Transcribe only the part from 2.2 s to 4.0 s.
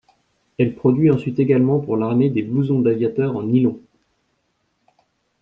des blousons d'aviateur en nylon.